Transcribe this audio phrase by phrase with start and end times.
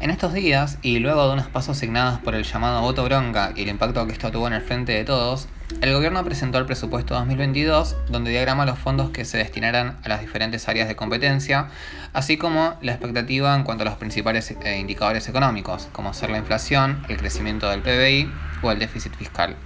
[0.00, 3.62] En estos días, y luego de unos pasos asignados por el llamado voto bronca y
[3.62, 5.48] el impacto que esto tuvo en el frente de todos,
[5.80, 10.20] el gobierno presentó el presupuesto 2022, donde diagrama los fondos que se destinarán a las
[10.20, 11.66] diferentes áreas de competencia,
[12.12, 16.38] así como la expectativa en cuanto a los principales eh, indicadores económicos, como ser la
[16.38, 18.30] inflación, el crecimiento del PBI
[18.62, 19.56] o el déficit fiscal.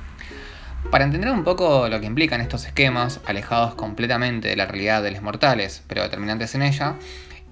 [0.91, 5.11] Para entender un poco lo que implican estos esquemas, alejados completamente de la realidad de
[5.11, 6.95] los mortales, pero determinantes en ella,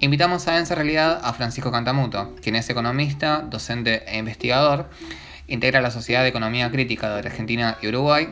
[0.01, 4.89] Invitamos a esa realidad a Francisco Cantamuto, quien es economista, docente e investigador,
[5.45, 8.31] integra la Sociedad de Economía Crítica de Argentina y Uruguay,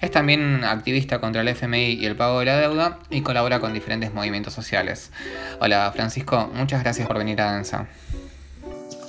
[0.00, 3.72] es también activista contra el FMI y el pago de la deuda y colabora con
[3.72, 5.12] diferentes movimientos sociales.
[5.60, 7.86] Hola Francisco, muchas gracias por venir a Densa.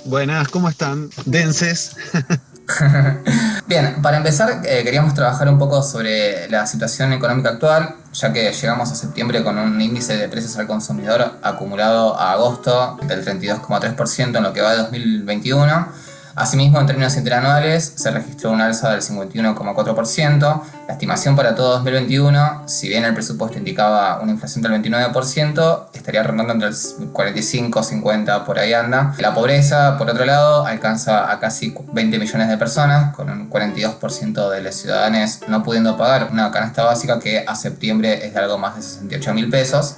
[0.04, 1.10] Buenas, ¿cómo están?
[1.24, 1.96] Denses.
[3.66, 8.52] Bien, para empezar eh, queríamos trabajar un poco sobre la situación económica actual, ya que
[8.52, 14.36] llegamos a septiembre con un índice de precios al consumidor acumulado a agosto del 32,3%
[14.36, 15.88] en lo que va de 2021
[16.36, 20.62] Asimismo, en términos interanuales, se registró un alza del 51,4%.
[20.86, 26.22] La estimación para todo 2021, si bien el presupuesto indicaba una inflación del 29%, estaría
[26.22, 26.74] rondando entre el
[27.10, 29.14] 45 50 por ahí anda.
[29.16, 34.50] La pobreza, por otro lado, alcanza a casi 20 millones de personas, con un 42%
[34.50, 38.58] de los ciudadanos no pudiendo pagar una canasta básica que a septiembre es de algo
[38.58, 39.96] más de 68 mil pesos.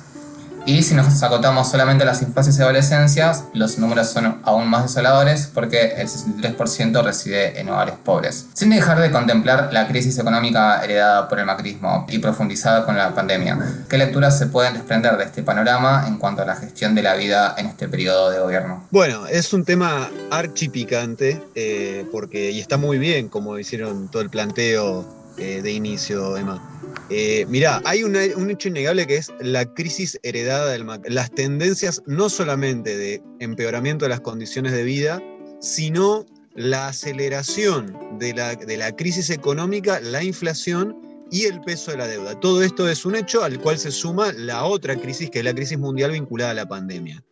[0.67, 4.83] Y si nos acotamos solamente a las infancias y adolescencias, los números son aún más
[4.83, 8.47] desoladores porque el 63% reside en hogares pobres.
[8.53, 13.15] Sin dejar de contemplar la crisis económica heredada por el macrismo y profundizada con la
[13.15, 17.03] pandemia, ¿qué lecturas se pueden desprender de este panorama en cuanto a la gestión de
[17.03, 18.87] la vida en este periodo de gobierno?
[18.91, 24.31] Bueno, es un tema archipicante eh, porque, y está muy bien como hicieron todo el
[24.31, 26.63] planteo eh, de inicio, Emma.
[27.11, 31.03] Eh, mirá, hay un hecho innegable que es la crisis heredada del Mac.
[31.09, 35.23] Las tendencias no solamente de empeoramiento de las condiciones de vida,
[35.61, 40.97] sino la aceleración de la, de la crisis económica, la inflación
[41.31, 42.39] y el peso de la deuda.
[42.41, 45.55] Todo esto es un hecho al cual se suma la otra crisis, que es la
[45.55, 47.23] crisis mundial vinculada a la pandemia.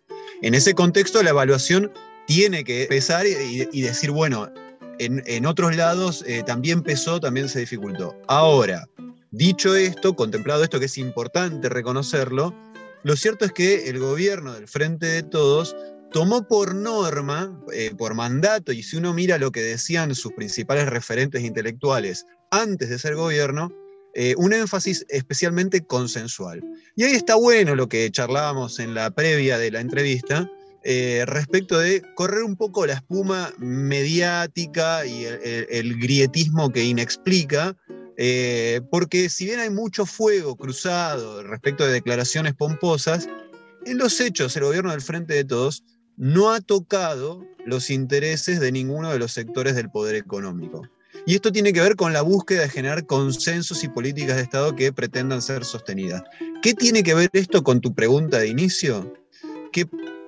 [0.43, 1.91] En ese contexto, la evaluación
[2.27, 4.51] tiene que pesar y, decir, bueno,
[4.99, 8.17] en, otros lados eh, también pesó, también se dificultó.
[8.29, 8.87] Ahora,
[9.37, 12.55] Dicho esto, contemplado esto que es importante reconocerlo,
[13.03, 15.77] lo cierto es que el gobierno del Frente de Todos
[16.11, 20.89] tomó por norma, eh, por mandato, y si uno mira lo que decían sus principales
[20.89, 23.71] referentes intelectuales antes de ser gobierno,
[24.15, 26.63] eh, un énfasis especialmente consensual.
[26.95, 30.51] Y ahí está bueno lo que charlábamos en la previa de la entrevista,
[30.89, 37.77] eh, respecto de correr un poco la espuma mediática y el grietismo que inexplica
[38.17, 43.29] eh, porque si bien hay mucho fuego cruzado respecto de declaraciones pomposas,
[43.85, 45.85] en los hechos el gobierno del Frente de Todos
[46.17, 50.83] no ha tocado los intereses de ninguno de los sectores del poder económico.
[51.27, 54.75] Y esto tiene que ver con la búsqueda de generar consensos y políticas de Estado
[54.75, 56.23] que pretendan ser sostenidas.
[56.63, 59.13] ¿Qué tiene que ver esto con tu pregunta de inicio?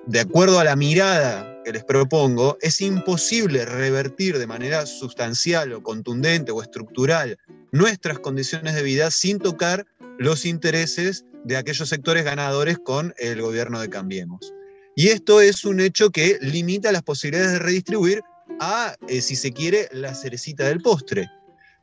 [0.09, 5.83] De acuerdo a la mirada que les propongo, es imposible revertir de manera sustancial o
[5.83, 7.37] contundente o estructural
[7.71, 9.85] nuestras condiciones de vida sin tocar
[10.17, 14.51] los intereses de aquellos sectores ganadores con el gobierno de Cambiemos.
[14.95, 18.21] Y esto es un hecho que limita las posibilidades de redistribuir
[18.59, 21.29] a, eh, si se quiere, la cerecita del postre.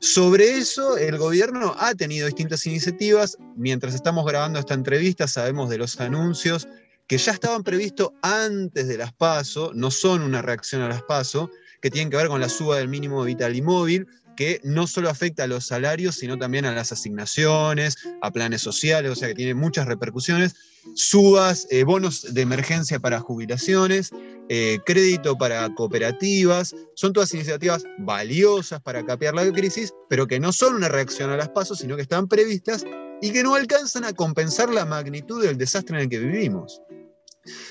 [0.01, 3.39] Sobre eso, el gobierno ha tenido distintas iniciativas.
[3.57, 6.67] Mientras estamos grabando esta entrevista, sabemos de los anuncios
[7.07, 11.51] que ya estaban previstos antes de las PASO, no son una reacción a las PASO,
[11.81, 14.07] que tienen que ver con la suba del mínimo vital y móvil,
[14.37, 19.11] que no solo afecta a los salarios, sino también a las asignaciones, a planes sociales,
[19.11, 20.55] o sea que tiene muchas repercusiones,
[20.95, 24.11] subas, eh, bonos de emergencia para jubilaciones,
[24.49, 30.53] eh, crédito para cooperativas, son todas iniciativas valiosas para capear la crisis, pero que no
[30.53, 32.85] son una reacción a las pasos, sino que están previstas
[33.21, 36.81] y que no alcanzan a compensar la magnitud del desastre en el que vivimos.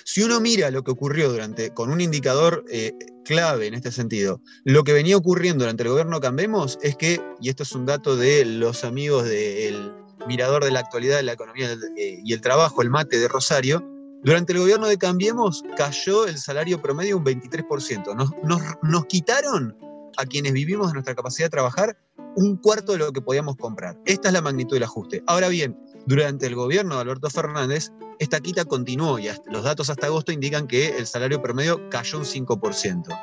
[0.05, 2.93] Si uno mira lo que ocurrió durante, con un indicador eh,
[3.25, 7.49] clave en este sentido, lo que venía ocurriendo durante el gobierno Cambemos es que, y
[7.49, 9.93] esto es un dato de los amigos del
[10.27, 13.83] Mirador de la Actualidad de la Economía eh, y el Trabajo, el MATE de Rosario,
[14.23, 18.15] durante el gobierno de Cambiemos cayó el salario promedio un 23%.
[18.15, 19.77] Nos, nos, nos quitaron
[20.17, 21.97] a quienes vivimos de nuestra capacidad de trabajar
[22.35, 23.97] un cuarto de lo que podíamos comprar.
[24.05, 25.23] Esta es la magnitud del ajuste.
[25.27, 30.07] Ahora bien, durante el gobierno de Alberto Fernández, esta quita continuó y los datos hasta
[30.07, 33.19] agosto indican que el salario promedio cayó un 5%.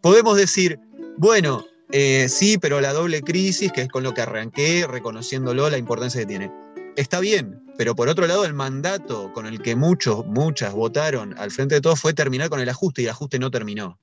[0.00, 0.80] Podemos decir,
[1.16, 5.78] bueno, eh, sí, pero la doble crisis, que es con lo que arranqué, reconociéndolo, la
[5.78, 6.52] importancia que tiene.
[6.96, 11.50] está bien, pero por otro lado el mandato con el que muchos, muchas votaron al
[11.50, 13.98] frente de todos fue terminar con el ajuste y el ajuste no terminó.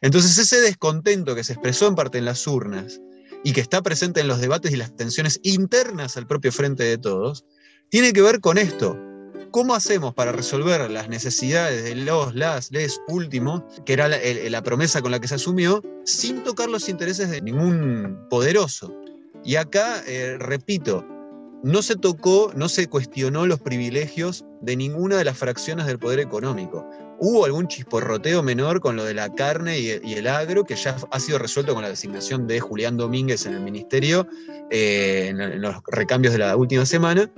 [0.00, 3.00] Entonces ese descontento que se expresó en parte en las urnas
[3.44, 6.98] y que está presente en los debates y las tensiones internas al propio frente de
[6.98, 7.44] todos,
[7.90, 8.98] tiene que ver con esto.
[9.50, 15.00] ¿Cómo hacemos para resolver las necesidades de los, las, les últimos, que era la, promesa
[15.00, 18.94] con la que se asumió, sin tocar los intereses de ningún poderoso?
[19.44, 21.06] Y acá, eh, repito,
[21.62, 26.20] no se tocó, no se cuestionó los privilegios de ninguna de las fracciones del poder
[26.20, 26.88] económico.
[27.18, 31.20] Hubo algún chisporroteo menor con lo de la carne y, el agro, que ya ha
[31.20, 34.26] sido resuelto con la designación de Julián Domínguez en el ministerio
[34.70, 37.30] eh, en, los recambios de la última semana.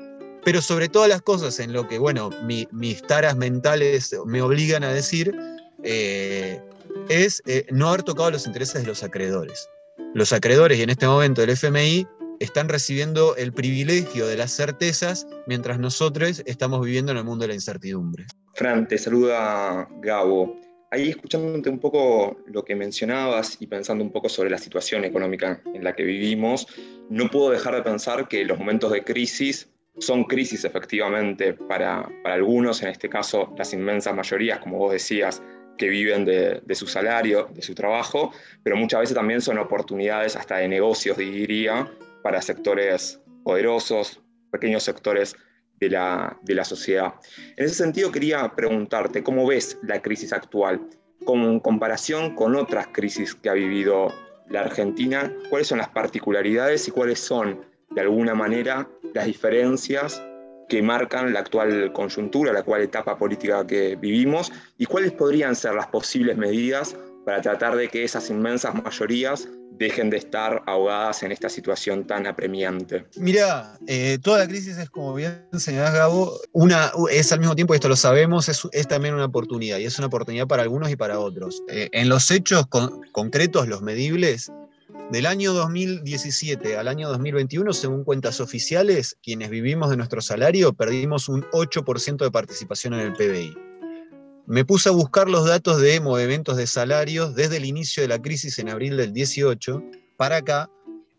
[0.45, 4.93] Pero sobre todas las cosas, en lo que, bueno, mis taras mentales me obligan a
[4.93, 5.35] decir,
[5.83, 6.61] eh,
[7.09, 9.69] es eh, no haber tocado los intereses de los acreedores.
[10.15, 12.07] Los acreedores, y en este momento el FMI,
[12.41, 17.49] están recibiendo el privilegio de las certezas mientras nosotros estamos viviendo en el mundo de
[17.49, 18.27] la incertidumbre.
[18.55, 20.59] Fran, te saluda Gabo.
[20.91, 25.63] Ahí escuchándote un poco lo que mencionabas y pensando un poco sobre la situación económica
[25.73, 26.67] en la que vivimos,
[27.09, 32.35] no puedo dejar de pensar que los momentos de crisis son crisis efectivamente para, para
[32.35, 35.43] algunos, en este caso las inmensas mayorías, como vos decías,
[35.77, 38.33] que viven de, de, su salario, de su trabajo,
[38.63, 41.91] pero muchas veces también son oportunidades hasta de negocios, diría,
[42.23, 44.21] para sectores poderosos,
[44.51, 45.35] pequeños sectores
[45.79, 47.15] de la, de la sociedad.
[47.57, 50.81] En ese sentido, quería preguntarte, ¿cómo ves la crisis actual?
[51.25, 54.13] Con comparación con otras crisis que ha vivido
[54.49, 60.23] la Argentina, ¿cuáles son las particularidades y cuáles son, de alguna manera, las diferencias
[60.69, 65.75] que marcan la actual coyuntura, la actual etapa política que vivimos, y cuáles podrían ser
[65.75, 66.97] las posibles medidas
[67.31, 69.47] para tratar de que esas inmensas mayorías
[69.79, 73.07] dejen de estar ahogadas en esta situación tan apremiante.
[73.19, 77.73] Mira, eh, toda la crisis es, como bien señalás, Gabo, una, es al mismo tiempo,
[77.73, 81.21] esto lo sabemos, es, también una oportunidad, y es una oportunidad para algunos y para
[81.21, 81.63] otros.
[81.69, 82.67] Eh, en los hechos
[83.13, 84.51] concretos, los medibles,
[85.13, 91.29] del año 2017 al año 2021, según cuentas oficiales, quienes vivimos de nuestro salario perdimos
[91.29, 93.70] un 8% de participación en el PBI.
[94.51, 98.21] Me puse a buscar los datos de movimientos de salarios desde el inicio de la
[98.21, 99.81] crisis en abril del 18
[100.17, 100.69] para acá,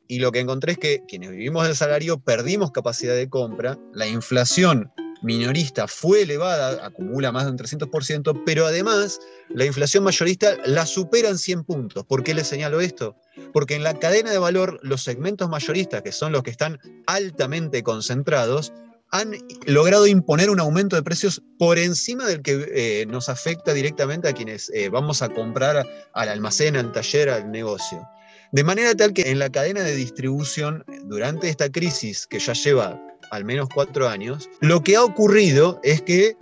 [0.09, 4.05] y lo que encontré es que quienes vivimos del salario perdimos capacidad de compra, la
[4.05, 4.91] inflación
[5.23, 11.29] minorista fue elevada, acumula más de un 300%, pero además la inflación mayorista la supera
[11.29, 12.03] en 100 puntos.
[12.05, 13.15] ¿Por qué le señalo esto?
[13.53, 17.81] Porque en la cadena de valor los segmentos mayoristas, que son los que están altamente
[17.81, 18.73] concentrados,
[19.11, 19.35] han
[19.65, 24.33] logrado imponer un aumento de precios por encima del que eh, nos afecta directamente a
[24.33, 28.07] quienes eh, vamos a comprar al almacén, al taller, al negocio.
[28.53, 32.99] De manera tal que en la cadena de distribución, durante esta crisis que ya lleva
[33.31, 36.35] al menos cuatro años, lo que ha ocurrido es que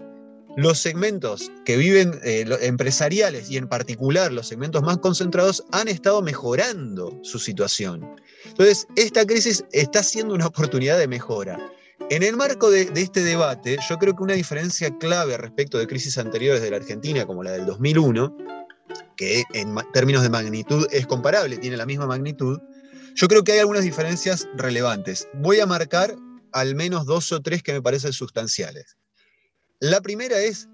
[0.57, 6.21] los segmentos que viven eh, empresariales y en particular los segmentos más concentrados han estado
[6.21, 8.15] mejorando su situación.
[8.45, 11.59] Entonces, esta crisis está siendo una oportunidad de mejora.
[12.11, 16.17] En el marco de, este debate, yo creo que una diferencia clave respecto de crisis
[16.17, 18.35] anteriores de la Argentina, como la del 2001,
[19.15, 22.59] que en términos de magnitud es comparable, tiene la misma magnitud,
[23.13, 25.27] yo creo que hay algunas diferencias relevantes.
[25.35, 26.15] Voy a marcar
[26.51, 28.97] al menos dos o tres que me parecen sustanciales.
[29.79, 30.67] La primera es,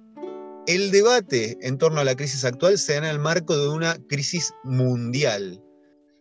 [0.68, 3.98] el debate en torno a la crisis actual se da en el marco de una
[4.08, 5.62] crisis mundial.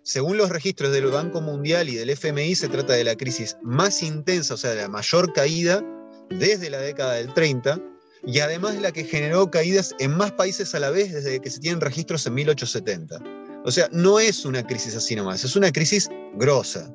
[0.06, 4.02] Según los registros del Banco Mundial y del FMI, se trata de la crisis más
[4.02, 5.82] intensa, o sea, de la mayor caída
[6.28, 7.80] desde la década del 30,
[8.26, 11.58] y además la que generó caídas en más países a la vez desde que se
[11.58, 13.18] tienen registros en 1870.
[13.64, 16.94] O sea, no es una crisis así nomás, es una crisis grosa.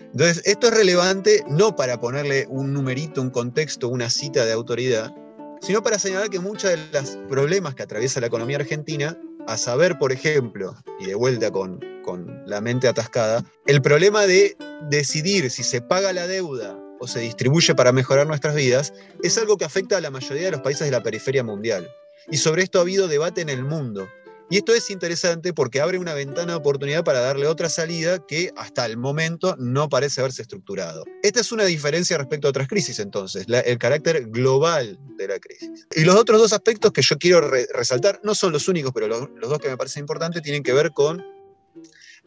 [0.00, 5.14] Entonces, esto es relevante no para ponerle un numerito, un contexto, una cita de autoridad,
[5.60, 9.98] sino para señalar que muchos de los problemas que atraviesa la economía argentina, a saber,
[9.98, 14.56] por ejemplo, y de vuelta con, con la mente atascada, el problema de
[14.88, 19.56] decidir si se paga la deuda o se distribuye para mejorar nuestras vidas es algo
[19.56, 21.90] que afecta a la mayoría de los países de la periferia mundial.
[22.30, 24.08] Y sobre esto ha habido debate en el mundo.
[24.48, 28.52] Y esto es interesante porque abre una ventana de oportunidad para darle otra salida que
[28.56, 31.04] hasta el momento no parece haberse estructurado.
[31.24, 35.88] Esta es una diferencia respecto a otras crisis entonces, el carácter global de la crisis.
[35.96, 37.40] Y los otros dos aspectos que yo quiero
[37.74, 40.92] resaltar, no son los únicos, pero los, dos que me parecen importantes, tienen que ver
[40.92, 41.24] con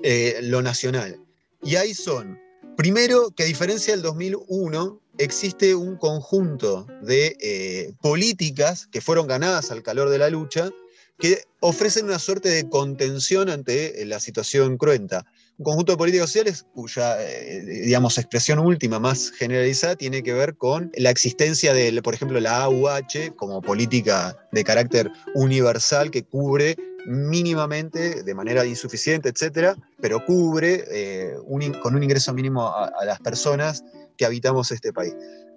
[0.03, 1.19] eh, lo nacional.
[1.61, 2.39] Y ahí son,
[2.77, 9.71] primero, que a diferencia del 2001, existe un conjunto de eh, políticas que fueron ganadas
[9.71, 10.69] al calor de la lucha
[11.17, 15.25] que ofrecen una suerte de contención ante eh, la situación cruenta.
[15.57, 17.17] un conjunto de políticas sociales cuya,
[17.65, 22.63] digamos, expresión última más generalizada tiene que ver con la existencia de, por ejemplo, la
[22.63, 30.85] AUH como política de carácter universal que cubre mínimamente, de manera insuficiente, etcétera, pero cubre
[30.91, 31.35] eh,
[31.81, 33.83] con un ingreso mínimo a, las personas
[34.17, 35.15] que habitamos este país.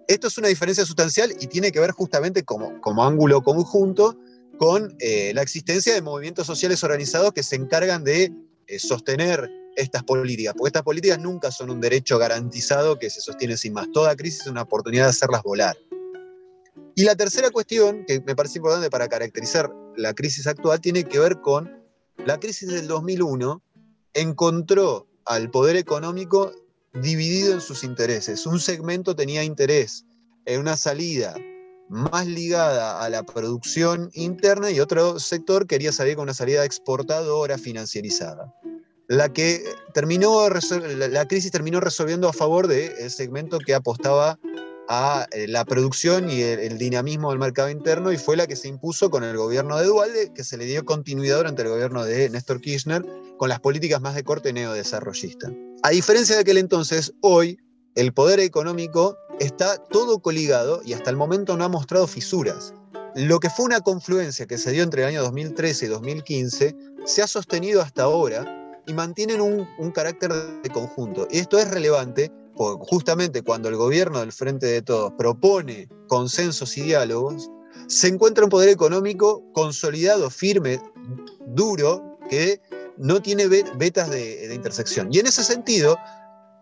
[0.09, 4.17] Esto es una diferencia sustancial y tiene que ver justamente como, como ángulo conjunto
[4.59, 8.33] con eh, la existencia de movimientos sociales organizados que se encargan de
[8.67, 13.57] eh, sostener estas políticas, porque estas políticas nunca son un derecho garantizado que se sostiene
[13.57, 13.91] sin más.
[13.93, 15.77] Toda crisis es una oportunidad de hacerlas volar.
[16.95, 21.19] Y la tercera cuestión, que me parece importante para caracterizar la crisis actual, tiene que
[21.19, 21.83] ver con
[22.25, 23.63] la crisis del 2001,
[24.15, 26.53] encontró al poder económico
[26.93, 28.47] dividido en sus intereses.
[28.47, 30.05] Un segmento tenía interés
[30.45, 31.35] en una salida
[31.89, 37.59] más ligada a la producción interna y otro sector quería salir con una salida exportadora
[37.59, 38.55] financierizada.
[39.09, 44.39] La que terminó, la crisis terminó resolviendo a favor del segmento que apostaba
[44.89, 48.69] a eh, la producción y el, dinamismo del mercado interno y fue la que se
[48.69, 52.29] impuso con el gobierno de Dualde, que se le dio continuidad durante el gobierno de
[52.31, 53.05] Néstor Kirchner
[53.39, 55.53] con las políticas más de corte neodesarrollista.
[55.83, 57.59] A diferencia de aquel entonces, hoy
[57.95, 62.75] el poder económico está todo coligado y hasta el momento no ha mostrado fisuras.
[63.15, 67.23] Lo que fue una confluencia que se dio entre el año 2013 y 2015 se
[67.23, 71.29] ha sostenido hasta ahora y mantienen un, un carácter de conjunto.
[71.31, 72.33] Y esto es relevante
[72.81, 77.51] justamente cuando el gobierno del Frente de Todos propone consensos y diálogos,
[77.89, 80.81] se encuentra un poder económico consolidado, firme,
[81.47, 82.61] duro, que
[82.97, 85.09] no tiene vetas de, de intersección.
[85.11, 85.97] Y en ese sentido,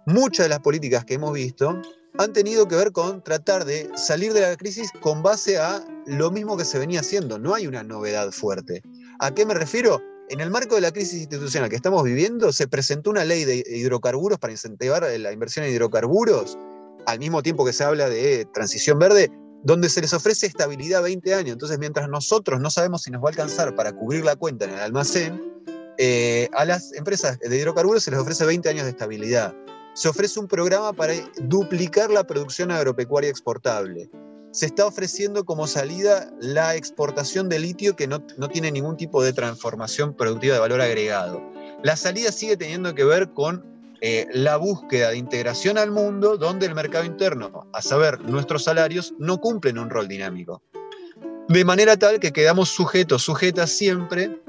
[0.07, 1.81] muchas de las políticas que hemos visto
[2.19, 6.31] han tenido que ver con tratar de salir de la crisis con base a lo
[6.31, 7.39] mismo que se venía haciendo.
[7.39, 8.83] No hay una novedad fuerte.
[9.21, 10.01] ¿A qué me refiero?
[10.31, 13.65] En el marco de la crisis institucional que estamos viviendo, se presentó una ley de
[13.67, 16.57] hidrocarburos para incentivar la inversión en hidrocarburos,
[17.07, 19.29] al mismo tiempo que se habla de transición verde,
[19.65, 21.53] donde se les ofrece estabilidad 20 años.
[21.55, 24.71] Entonces, mientras nosotros no sabemos si nos va a alcanzar para cubrir la cuenta en
[24.71, 25.43] el almacén,
[25.99, 29.53] eh, a las empresas de hidrocarburos se les ofrece 20 años de estabilidad.
[29.95, 34.09] Se ofrece un programa para duplicar la producción agropecuaria exportable
[34.53, 38.21] se está ofreciendo como salida la exportación de litio que no,
[38.53, 41.41] tiene ningún tipo de transformación productiva de valor agregado.
[41.83, 43.65] La salida sigue teniendo que ver con
[44.01, 49.15] eh, la búsqueda de integración al mundo donde el mercado interno, a saber, nuestros salarios,
[49.19, 50.63] no cumplen un rol dinámico.
[51.49, 54.41] De manera tal que quedamos sujetos, sujetas siempre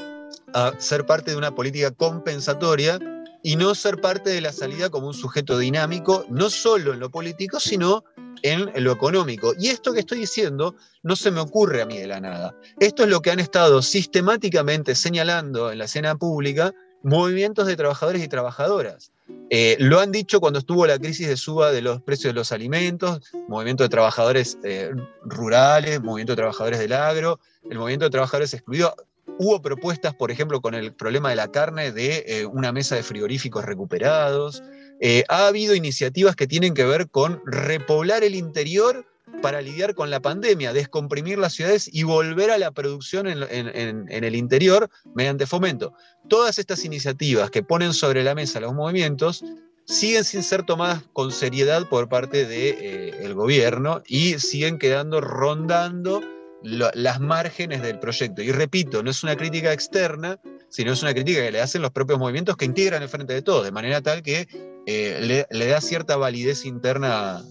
[0.54, 3.00] a ser parte de una política compensatoria
[3.44, 7.10] y no ser parte de la salida como un sujeto dinámico, no solo en lo
[7.10, 8.04] político, sino
[8.44, 9.54] en lo económico.
[9.60, 12.56] Y esto que estoy diciendo no se me ocurre a mí de la nada.
[12.80, 18.24] Esto es lo que han estado sistemáticamente señalando en la escena pública movimientos de trabajadores
[18.24, 19.12] y trabajadoras.
[19.50, 22.52] Eh, lo han dicho cuando estuvo la crisis de suba de los precios de los
[22.52, 24.92] alimentos, movimiento de trabajadores eh,
[25.24, 28.94] rurales, movimiento de trabajadores del agro, el movimiento de trabajadores excluidos.
[29.38, 33.04] Hubo propuestas, por ejemplo, con el problema de la carne, de eh, una mesa de
[33.04, 34.62] frigoríficos recuperados.
[35.04, 39.06] Eh, ha habido iniciativas que tienen que ver con repoblar el interior
[39.42, 44.36] para lidiar con la pandemia, descomprimir las ciudades y volver a la producción en, el
[44.36, 45.94] interior mediante fomento.
[46.30, 49.44] Todas estas iniciativas que ponen sobre la mesa los movimientos
[49.86, 55.20] siguen sin ser tomadas con seriedad por parte del de, eh, gobierno y siguen quedando
[55.20, 56.22] rondando
[56.62, 58.44] las márgenes del proyecto.
[58.44, 60.40] Y repito, no es una crítica externa,
[60.70, 63.42] sino es una crítica que le hacen los propios movimientos que integran el frente de
[63.42, 64.48] todos, de manera tal que
[64.86, 67.42] eh, le, da cierta validez interna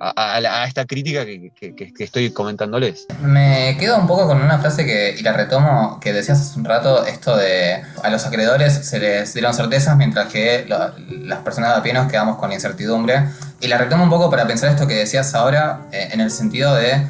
[0.00, 1.52] a, esta crítica que,
[1.98, 3.06] estoy comentándoles.
[3.20, 6.64] Me quedo un poco con una frase que, y la retomo, que decías hace un
[6.64, 11.82] rato, esto de a los acreedores se les dieron certezas mientras que las personas a
[11.82, 13.24] pie nos quedamos con incertidumbre.
[13.60, 16.74] Y la retomo un poco para pensar esto que decías ahora, eh, en el sentido
[16.76, 17.08] de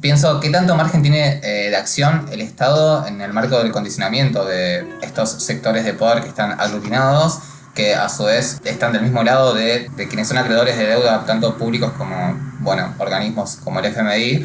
[0.00, 4.44] pienso, ¿qué tanto margen tiene eh, de acción el Estado en el marco del condicionamiento
[4.44, 7.38] de estos sectores de poder que están aglutinados,
[7.78, 11.56] que a su vez están del mismo lado de, quienes son acreedores de deuda, tanto
[11.56, 14.44] públicos como, bueno, organismos como el FMI?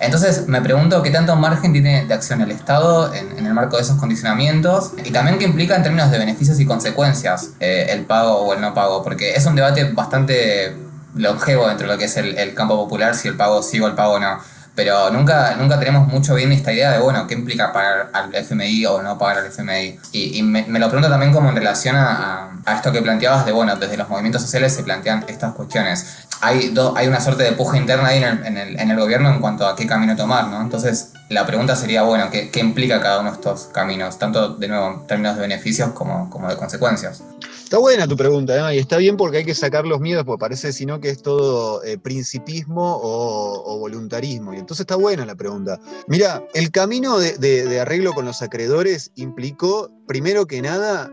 [0.00, 3.84] Entonces me pregunto qué tanto margen tiene de acción el Estado en, el marco de
[3.84, 8.40] esos condicionamientos y también qué implica en términos de beneficios y consecuencias eh, el pago
[8.40, 10.76] o el no pago, porque es un debate bastante
[11.14, 13.86] longevo dentro de lo que es el, el campo popular, si el pago sí o
[13.86, 14.40] el pago no
[14.76, 18.84] pero nunca, nunca tenemos mucho bien esta idea de, bueno, qué implica pagar al FMI
[18.84, 19.98] o no pagar al FMI.
[20.12, 23.96] Y, me, lo pregunto también como en relación a, esto que planteabas de, bueno, desde
[23.96, 26.26] los movimientos sociales se plantean estas cuestiones.
[26.42, 29.66] Hay, hay una suerte de puja interna ahí en el, en, el, gobierno en cuanto
[29.66, 30.60] a qué camino tomar, ¿no?
[30.60, 34.18] Entonces, la pregunta sería, bueno, ¿qué, implica cada uno de estos caminos?
[34.18, 37.22] Tanto, de nuevo, en términos de beneficios como, como de consecuencias.
[37.66, 40.72] Está buena tu pregunta, y está bien porque hay que sacar los miedos, porque parece
[40.72, 44.54] sino que es todo eh, principismo o, voluntarismo.
[44.54, 45.80] Y entonces está buena la pregunta.
[46.06, 51.10] Mira, el camino de, arreglo con los acreedores implicó, primero que nada,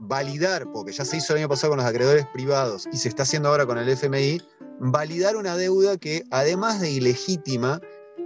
[0.00, 3.22] validar, porque ya se hizo el año pasado con los acreedores privados y se está
[3.22, 4.42] haciendo ahora con el FMI,
[4.80, 7.80] validar una deuda que, además de ilegítima,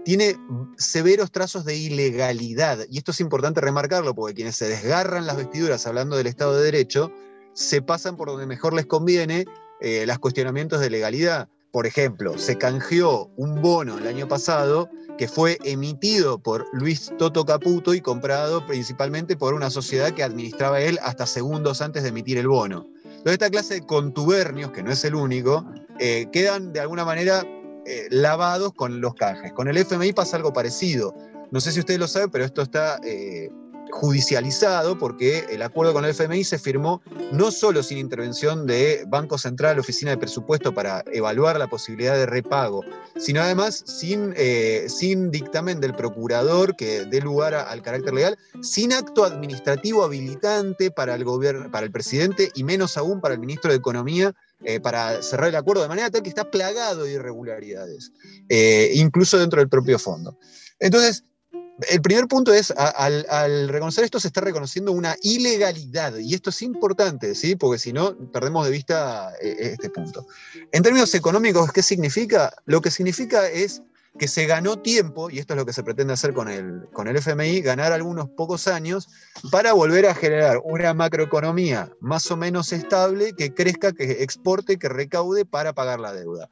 [0.08, 0.38] tiene
[0.78, 2.78] severos trazos de ilegalidad.
[2.88, 6.64] Y esto es importante remarcarlo, porque quienes se desgarran las vestiduras hablando del Estado de
[6.64, 7.12] Derecho,
[7.52, 9.44] se pasan por donde mejor les conviene
[9.82, 11.50] eh, los cuestionamientos de legalidad.
[11.72, 14.88] Por ejemplo, se canjeó un bono el año pasado
[15.18, 20.80] que fue emitido por Luis Toto Caputo y comprado principalmente por una sociedad que administraba
[20.80, 22.86] él hasta segundos antes de emitir el bono.
[23.04, 25.66] Entonces, esta clase de contubernios, que no es el único,
[26.00, 27.44] eh, quedan de alguna manera
[27.88, 29.52] eh, lavados con los canjes.
[29.52, 31.14] Con el FMI pasa algo parecido.
[31.50, 33.00] No sé si ustedes lo saben, pero esto está
[33.90, 37.02] judicializado porque el acuerdo con el FMI se firmó
[37.32, 42.26] no solo sin intervención de Banco Central, Oficina de Presupuesto para evaluar la posibilidad de
[42.26, 42.84] repago,
[43.16, 48.92] sino además sin, eh, sin dictamen del procurador que dé lugar al carácter legal, sin
[48.92, 53.70] acto administrativo habilitante para el, gobierno, para el presidente y menos aún para el ministro
[53.70, 54.34] de Economía
[54.64, 58.12] eh, para cerrar el acuerdo, de manera tal que está plagado de irregularidades,
[58.48, 60.36] eh, incluso dentro del propio fondo.
[60.80, 61.24] Entonces,
[61.90, 66.62] el primer punto es, al, reconocer esto se está reconociendo una ilegalidad, y esto es
[66.62, 67.54] importante, ¿sí?
[67.54, 70.26] porque si no, perdemos de vista eh, este punto.
[70.72, 72.52] En términos económicos, ¿qué significa?
[72.66, 73.82] Lo que significa es
[74.18, 77.08] que se ganó tiempo, y esto es lo que se pretende hacer con el, con
[77.08, 79.08] el FMI, ganar algunos pocos años
[79.50, 84.88] para volver a generar una macroeconomía más o menos estable que crezca, que exporte, que
[84.88, 86.50] recaude para pagar la deuda.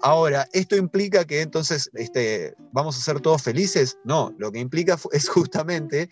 [0.00, 3.98] Ahora, ¿esto implica que entonces este, vamos a ser todos felices?
[4.04, 6.08] No, lo que implica es justamente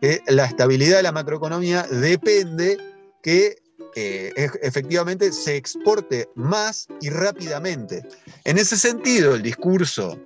[0.00, 2.78] que la estabilidad de la macroeconomía depende
[3.22, 3.63] que
[3.96, 4.32] eh,
[4.62, 8.02] efectivamente se exporte más y rápidamente.
[8.44, 10.18] En ese sentido, el discurso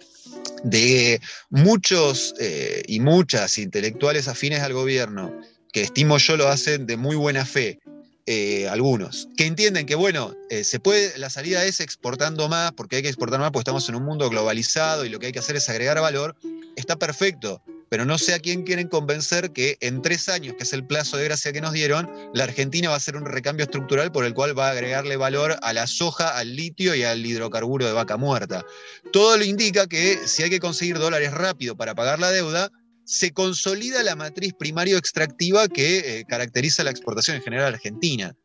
[0.64, 1.20] de
[1.50, 5.32] muchos eh, y muchas intelectuales afines al gobierno,
[5.72, 7.78] que estimo yo lo hacen de muy buena fe,
[8.30, 12.96] eh, algunos, que entienden que, bueno, eh, se puede, la salida es exportando más, porque
[12.96, 15.38] hay que exportar más, porque estamos en un mundo globalizado y lo que hay que
[15.38, 16.36] hacer es agregar valor,
[16.76, 20.72] está perfecto, pero no sé a quién quieren convencer que en tres años, que es
[20.72, 24.12] el plazo de gracia que nos dieron, la Argentina va a hacer un recambio estructural
[24.12, 27.86] por el cual va a agregarle valor a la soja, al litio y al hidrocarburo
[27.86, 28.64] de vaca muerta.
[29.12, 32.70] Todo lo indica que si hay que conseguir dólares rápido para pagar la deuda,
[33.04, 38.36] se consolida la matriz primario extractiva que eh, caracteriza la exportación en general argentina.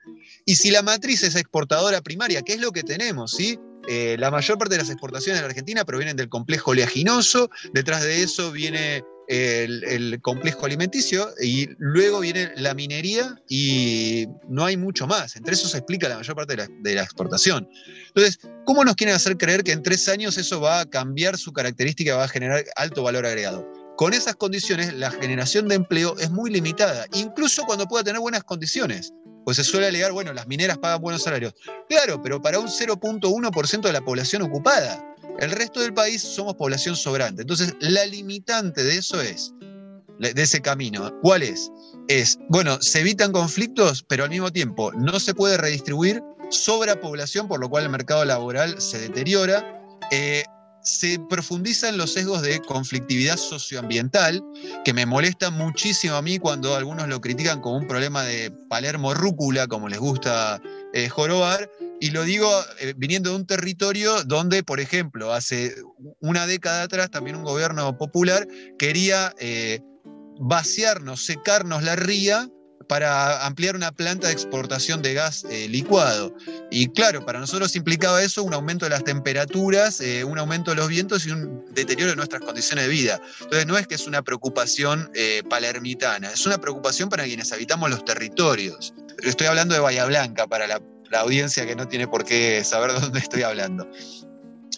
[0.45, 3.31] Y si la matriz es exportadora primaria, ¿qué es lo que tenemos?
[3.31, 3.59] ¿sí?
[3.89, 8.03] Eh, la mayor parte de las exportaciones de la Argentina provienen del complejo oleaginoso, detrás
[8.03, 15.07] de eso viene el, complejo alimenticio y luego viene la minería y no hay mucho
[15.07, 15.35] más.
[15.35, 17.67] Entre eso se explica la mayor parte de la, exportación.
[18.07, 21.51] Entonces, ¿cómo nos quieren hacer creer que en tres años eso va a cambiar su
[21.51, 23.67] característica, va a generar alto valor agregado?
[23.97, 28.43] Con esas condiciones, la generación de empleo es muy limitada, incluso cuando pueda tener buenas
[28.43, 29.13] condiciones.
[29.45, 31.53] Pues se suele alegar, bueno, las mineras pagan buenos salarios.
[31.89, 35.12] Claro, pero para un 0.1% de la población ocupada.
[35.39, 37.41] El resto del país somos población sobrante.
[37.41, 39.53] Entonces, la limitante de eso es,
[40.19, 41.71] de ese camino, ¿cuál es?
[42.07, 47.47] Es, bueno, se evitan conflictos, pero al mismo tiempo no se puede redistribuir, sobra población,
[47.47, 49.81] por lo cual el mercado laboral se deteriora.
[50.11, 50.43] Eh,
[50.83, 54.43] se profundizan los sesgos de conflictividad socioambiental,
[54.83, 59.13] que me molesta muchísimo a mí cuando algunos lo critican como un problema de Palermo
[59.13, 60.61] rúcula, como les gusta
[60.93, 65.75] eh, jorobar, y lo digo eh, viniendo de un territorio donde, por ejemplo, hace
[66.19, 69.79] una década atrás también un gobierno popular quería eh,
[70.39, 72.49] vaciarnos, secarnos la ría
[72.89, 76.35] para ampliar una planta de exportación de gas eh, licuado.
[76.69, 80.89] Y claro, para nosotros implicaba eso un aumento de las temperaturas, un aumento de los
[80.89, 83.21] vientos y un deterioro de nuestras condiciones de vida.
[83.39, 85.09] Entonces no es que es una preocupación
[85.49, 88.93] palermitana, es una preocupación para quienes habitamos los territorios.
[89.23, 90.81] Estoy hablando de Bahía Blanca para la,
[91.13, 93.87] la audiencia que no tiene por qué saber de dónde estoy hablando.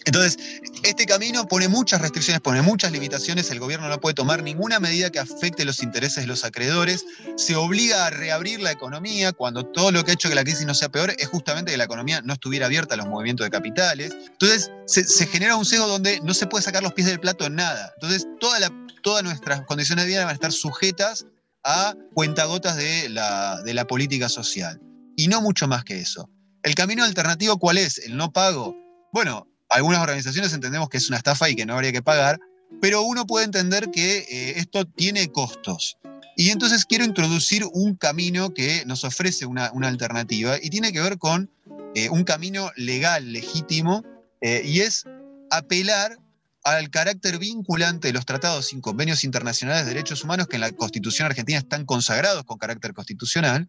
[0.04, 0.38] Entonces,
[0.84, 5.10] este camino pone muchas restricciones, pone muchas limitaciones, el gobierno no puede tomar ninguna medida
[5.10, 7.04] que afecte los intereses de los acreedores,
[7.36, 10.64] se obliga a reabrir la economía cuando todo lo que ha hecho que la crisis
[10.64, 13.50] no sea peor es justamente que la economía no estuviera abierta a los movimientos de
[13.50, 14.14] capitales.
[14.28, 17.56] Entonces, se, genera un sesgo donde no se puede sacar los pies del plato en
[17.56, 17.92] nada.
[17.94, 21.26] Entonces, todas nuestras condiciones de vida van a estar sujetas
[21.64, 24.80] a cuentagotas de la, de la política social.
[25.16, 26.28] Y no mucho más que eso.
[26.62, 27.98] ¿El camino alternativo cuál es?
[27.98, 28.76] ¿El no pago?
[29.12, 32.38] Bueno, algunas organizaciones entendemos que es una estafa y que no habría que pagar,
[32.80, 35.96] pero uno puede entender que eh, esto tiene costos.
[36.36, 41.18] Y entonces quiero introducir un camino que nos ofrece una, alternativa y tiene que ver
[41.18, 41.50] con
[41.94, 44.04] eh, un camino legal, legítimo,
[44.42, 45.04] eh, y es
[45.50, 46.18] apelar
[46.62, 50.72] al carácter vinculante de los tratados y convenios internacionales de derechos humanos que en la
[50.72, 53.68] Constitución argentina están consagrados con carácter constitucional,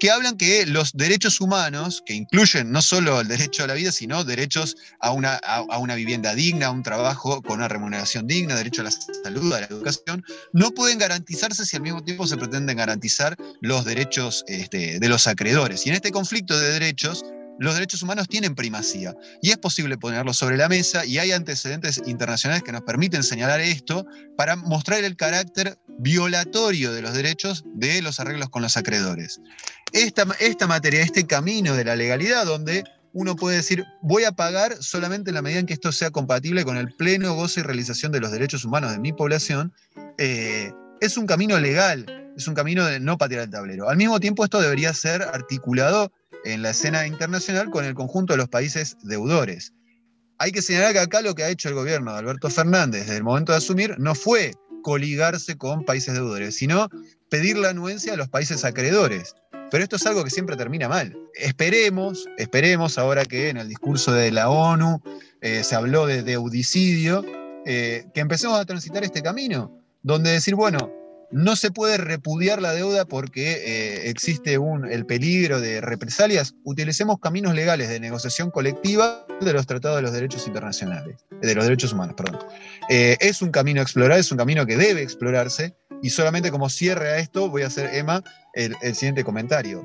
[0.00, 3.92] que hablan que los derechos humanos, que incluyen no solo el derecho a la vida,
[3.92, 8.56] sino derechos a una, a, una vivienda digna, a un trabajo con una remuneración digna,
[8.56, 12.38] derecho a la salud, a la educación, no pueden garantizarse si al mismo tiempo se
[12.38, 15.86] pretenden garantizar los derechos este, de los acreedores.
[15.86, 17.22] Y en este conflicto de derechos,
[17.60, 22.00] los derechos humanos tienen primacía y es posible ponerlos sobre la mesa y hay antecedentes
[22.06, 28.00] internacionales que nos permiten señalar esto para mostrar el carácter violatorio de los derechos de
[28.00, 29.42] los arreglos con los acreedores.
[29.92, 34.76] Esta, esta materia, este camino de la legalidad donde uno puede decir, voy a pagar
[34.80, 38.12] solamente en la medida en que esto sea compatible con el pleno goce y realización
[38.12, 39.72] de los derechos humanos de mi población,
[40.18, 43.88] eh, es un camino legal, es un camino de no patear el tablero.
[43.88, 46.12] Al mismo tiempo, esto debería ser articulado
[46.44, 49.72] en la escena internacional con el conjunto de los países deudores.
[50.38, 53.18] Hay que señalar que acá lo que ha hecho el gobierno de Alberto Fernández desde
[53.18, 56.88] el momento de asumir no fue coligarse con países deudores, sino
[57.28, 59.34] pedir la anuencia a los países acreedores.
[59.70, 61.16] Pero esto es algo que siempre termina mal.
[61.34, 65.00] Esperemos, esperemos ahora que en el discurso de la ONU
[65.40, 67.24] eh, se habló de deudicidio,
[67.64, 70.92] eh, que empecemos a transitar este camino, donde decir, bueno,
[71.30, 76.54] no se puede repudiar la deuda porque eh, existe un, el peligro de represalias.
[76.64, 81.64] Utilicemos caminos legales de negociación colectiva de los tratados de los derechos internacionales, de los
[81.64, 82.40] derechos humanos, perdón.
[82.88, 85.76] Es un camino a explorar, es un camino que debe explorarse.
[86.02, 88.22] Y solamente como cierre a esto, voy a hacer, Emma,
[88.54, 89.84] el siguiente comentario.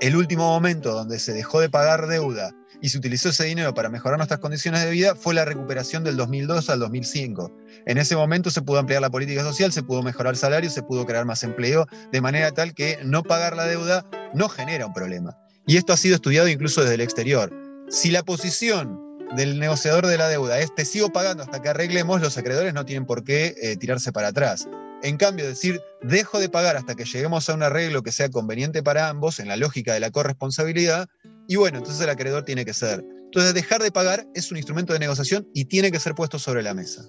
[0.00, 3.88] El último momento donde se dejó de pagar deuda y se utilizó ese dinero para
[3.88, 7.50] mejorar nuestras condiciones de vida fue la recuperación del 2002 al 2005.
[7.86, 11.06] En ese momento se pudo ampliar la política social, se pudo mejorar salarios, se pudo
[11.06, 15.36] crear más empleo, de manera tal que no pagar la deuda no genera un problema.
[15.66, 17.50] Y esto ha sido estudiado incluso desde el exterior.
[17.88, 19.00] Si la posición
[19.34, 22.84] del negociador de la deuda es te sigo pagando hasta que arreglemos, los acreedores no
[22.84, 24.68] tienen por qué eh, tirarse para atrás.
[25.02, 28.82] En cambio, decir dejo de pagar hasta que lleguemos a un arreglo que sea conveniente
[28.82, 31.06] para ambos, en la lógica de la corresponsabilidad,
[31.48, 33.04] y bueno, entonces el acreedor tiene que ser.
[33.26, 36.62] Entonces, dejar de pagar es un instrumento de negociación y tiene que ser puesto sobre
[36.62, 37.02] la mesa.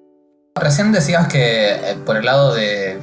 [0.60, 2.98] Recién decías que eh, por el lado de,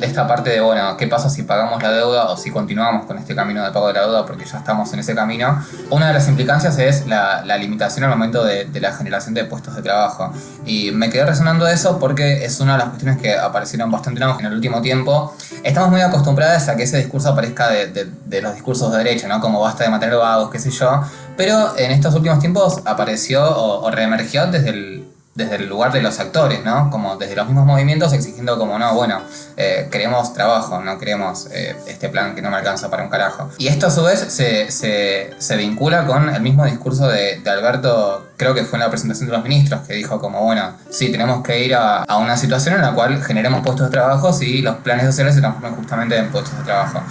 [0.00, 3.34] esta parte de, bueno, ¿qué pasa si pagamos la deuda o si continuamos con este
[3.34, 5.64] camino de pago de la deuda porque ya estamos en ese camino?
[5.90, 9.82] Una de las implicancias es la, limitación al momento de, la generación de puestos de
[9.82, 10.32] trabajo.
[10.64, 14.46] Y me quedé resonando eso porque es una de las cuestiones que aparecieron bastante en
[14.46, 15.34] el último tiempo.
[15.62, 19.40] Estamos muy acostumbrados a que ese discurso aparezca de, los discursos de derecha, ¿no?
[19.40, 21.02] Como basta de mantener vagos, qué sé yo.
[21.36, 24.99] Pero en estos últimos tiempos apareció o reemergió desde el
[25.40, 26.90] desde el lugar de los actores, ¿no?
[26.90, 29.20] Como desde los mismos movimientos exigiendo como, no, bueno,
[29.56, 33.50] eh, queremos trabajo, no queremos eh, este plan que no me alcanza para un carajo.
[33.58, 38.54] Y esto a su vez se, se, vincula con el mismo discurso de, Alberto, creo
[38.54, 41.64] que fue en la presentación de los ministros, que dijo como, bueno, sí, tenemos que
[41.64, 45.06] ir a, a una situación en la cual generemos puestos de trabajo y los planes
[45.06, 47.02] sociales se transformen justamente en puestos de trabajo.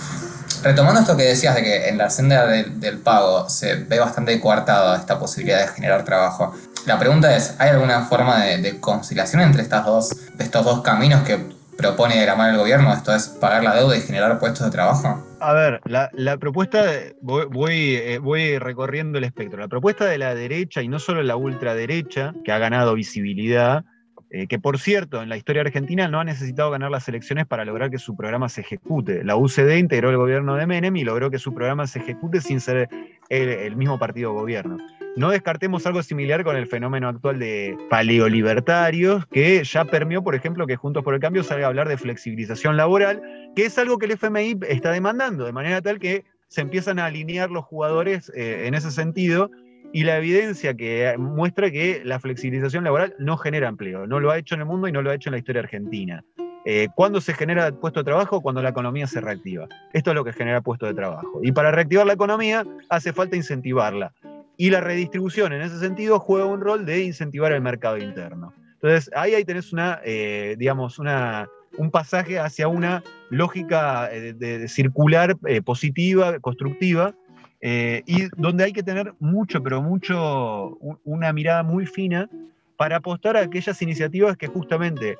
[0.61, 4.97] Retomando esto que decías de que en la senda del pago se ve bastante coartada
[4.97, 6.53] esta posibilidad de generar trabajo,
[6.85, 11.39] la pregunta es, ¿hay alguna forma de, conciliación entre estas dos, estos dos caminos que
[11.77, 12.93] propone mano el gobierno?
[12.93, 15.23] Esto es pagar la deuda y generar puestos de trabajo.
[15.39, 16.83] A ver, la, propuesta,
[17.21, 19.59] voy, eh, voy, recorriendo el espectro.
[19.59, 23.85] La propuesta de la derecha, y no solo la ultraderecha, que ha ganado visibilidad,
[24.31, 27.65] eh, que por cierto, en la historia argentina no ha necesitado ganar las elecciones para
[27.65, 29.23] lograr que su programa se ejecute.
[29.23, 32.59] La UCD integró el gobierno de Menem y logró que su programa se ejecute sin
[32.59, 32.89] ser
[33.29, 34.77] el, mismo partido gobierno.
[35.15, 40.67] No descartemos algo similar con el fenómeno actual de paleolibertarios, que ya permeó, por ejemplo,
[40.67, 43.21] que Juntos por el Cambio salga a hablar de flexibilización laboral,
[43.55, 47.05] que es algo que el FMI está demandando, de manera tal que se empiezan a
[47.05, 49.51] alinear los jugadores eh, en ese sentido
[49.91, 54.05] y la evidencia que muestra que la flexibilización laboral no genera empleo.
[54.07, 55.61] No lo ha hecho en el mundo y no lo ha hecho en la historia
[55.61, 56.23] argentina.
[56.65, 58.41] Eh, ¿Cuándo se genera puesto de trabajo?
[58.41, 59.67] Cuando la economía se reactiva.
[59.93, 61.39] Esto es lo que genera puesto de trabajo.
[61.41, 64.13] Y para reactivar la economía hace falta incentivarla.
[64.59, 68.53] Y la redistribución en ese sentido juega un rol de incentivar el mercado interno.
[68.73, 74.67] Entonces ahí, ahí tenés una, eh, digamos, una, un pasaje hacia una lógica eh, de,
[74.67, 77.15] circular positiva, constructiva,
[77.61, 82.29] eh, y donde hay que tener mucho, pero mucho, una mirada muy fina
[82.75, 85.17] para apostar a aquellas iniciativas que justamente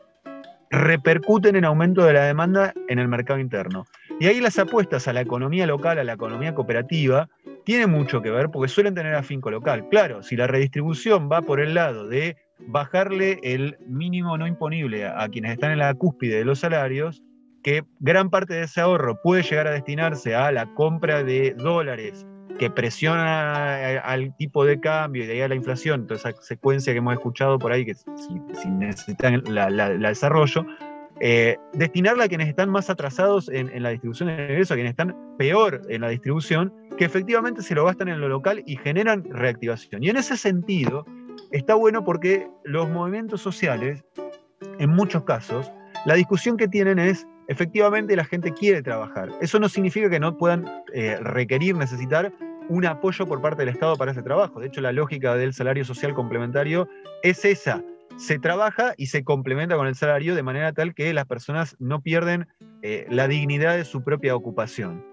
[0.70, 3.86] repercuten en aumento de la demanda en el mercado interno.
[4.20, 7.30] Y ahí las apuestas a la economía local, a la economía cooperativa,
[7.66, 9.88] tienen mucho que ver porque suelen tener afinco local.
[9.90, 15.28] Claro, si la redistribución va por el lado de bajarle el mínimo no imponible a
[15.30, 17.24] quienes están en la cúspide de los salarios,
[17.64, 22.26] que gran parte de ese ahorro puede llegar a destinarse a la compra de dólares
[22.58, 26.34] que presiona eh, al tipo de cambio y de ahí a la inflación, toda esa
[26.42, 30.66] secuencia que hemos escuchado por ahí, que si, necesitan la, desarrollo,
[31.22, 35.16] eh, destinarla a quienes están más atrasados en, la distribución de ingresos, a quienes están
[35.38, 40.04] peor en la distribución, que efectivamente se lo gastan en lo local y generan reactivación.
[40.04, 41.06] Y en ese sentido,
[41.52, 44.04] está bueno porque los movimientos sociales,
[44.80, 45.72] en muchos casos,
[46.06, 49.30] la discusión que tienen es, efectivamente la gente quiere trabajar.
[49.42, 52.32] Eso no significa que no puedan eh, requerir, necesitar
[52.70, 54.60] un apoyo por parte del Estado para ese trabajo.
[54.60, 56.88] De hecho, la lógica del salario social complementario
[57.24, 57.84] es esa.
[58.20, 62.02] Se trabaja y se complementa con el salario de manera tal que las personas no
[62.02, 62.48] pierden
[62.82, 65.06] eh, la dignidad de su propia ocupación.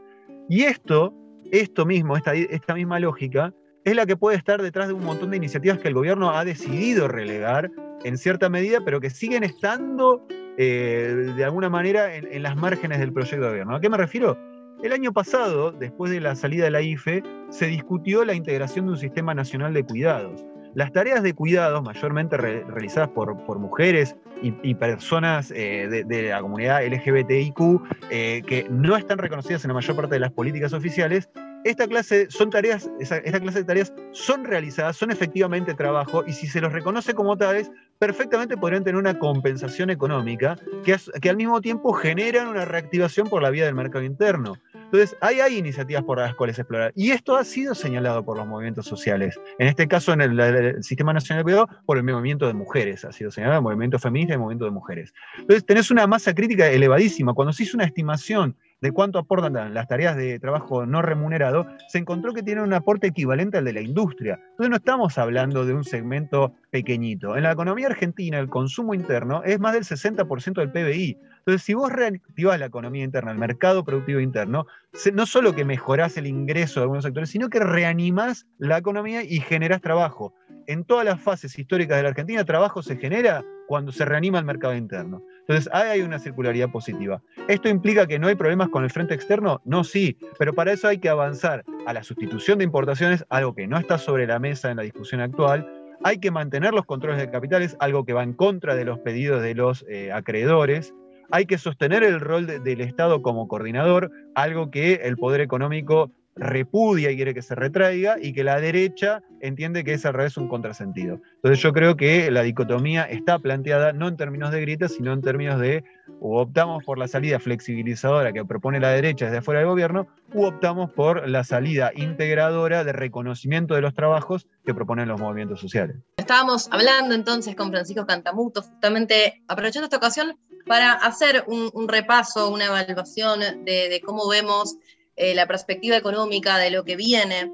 [0.49, 1.15] Y esto,
[1.53, 5.31] esto mismo, esta, esta misma lógica, es la que puede estar detrás de un montón
[5.31, 7.71] de iniciativas que el gobierno ha decidido relegar
[8.03, 10.27] en cierta medida, pero que siguen estando
[10.59, 13.77] eh, de alguna manera en, las márgenes del proyecto de gobierno.
[13.77, 14.37] ¿A qué me refiero?
[14.83, 18.93] El año pasado, después de la salida de la IFE, se discutió la integración de
[18.93, 20.45] un sistema nacional de cuidados.
[20.77, 27.81] Las tareas de cuidados, mayormente realizadas por, mujeres y, personas eh, de, la comunidad LGBTIQ,
[28.11, 31.31] eh, que no están reconocidas en la mayor parte de las políticas oficiales,
[31.65, 36.47] esta clase, son tareas, esta clase de tareas son realizadas, son efectivamente trabajo, y si
[36.47, 41.63] se los reconoce como tales, perfectamente podrían tener una compensación económica que, que al mismo
[41.63, 44.59] tiempo generan una reactivación por la vía del mercado interno.
[44.87, 46.93] Entonces, ahí hay iniciativas por las cuales explorar.
[46.95, 49.39] Y esto ha sido señalado por los movimientos sociales.
[49.59, 53.05] En este caso, en el, Sistema Nacional de Cuidado, por el movimiento de mujeres.
[53.05, 55.13] Ha sido señalado el movimiento feminista y el movimiento de mujeres.
[55.39, 57.35] Entonces, tenés una masa crítica elevadísima.
[57.35, 61.99] Cuando se hizo una estimación de cuánto aportan las tareas de trabajo no remunerado, se
[61.99, 64.39] encontró que tienen un aporte equivalente al de la industria.
[64.51, 67.37] Entonces no estamos hablando de un segmento pequeñito.
[67.37, 71.19] En la economía argentina el consumo interno es más del 60% del PBI.
[71.39, 74.67] Entonces si vos reactivás la economía interna, el mercado productivo interno,
[75.13, 79.41] no solo que mejorás el ingreso de algunos sectores, sino que reanimás la economía y
[79.41, 80.35] generás trabajo.
[80.67, 84.45] En todas las fases históricas de la Argentina, trabajo se genera cuando se reanima el
[84.45, 85.23] mercado interno.
[85.49, 87.23] Entonces, hay una circularidad positiva.
[87.47, 89.61] ¿Esto implica que no hay problemas con el frente externo?
[89.65, 93.69] No, sí, pero para eso hay que avanzar a la sustitución de importaciones, algo que
[93.69, 95.65] no está sobre la mesa en la discusión actual.
[96.03, 99.41] Hay que mantener los controles de capitales, algo que va en contra de los pedidos
[99.41, 100.93] de los eh, acreedores.
[101.31, 107.11] Hay que sostener el rol del Estado como coordinador, algo que el poder económico repudia
[107.11, 110.49] y quiere que se retraiga, y que la derecha entiende que es al revés un
[110.49, 111.21] contrasentido.
[111.37, 115.23] Entonces yo creo que la dicotomía está planteada no en términos de gritas, sino en
[115.23, 115.85] términos de
[116.21, 120.45] o optamos por la salida flexibilizadora que propone la derecha desde afuera del gobierno, u
[120.45, 125.97] optamos por la salida integradora de reconocimiento de los trabajos que proponen los movimientos sociales.
[126.17, 132.67] Estábamos hablando entonces con Francisco Cantamuto, justamente aprovechando esta ocasión para hacer un, repaso, una
[132.67, 134.77] evaluación de cómo vemos
[135.17, 137.51] eh, la perspectiva económica de lo que viene.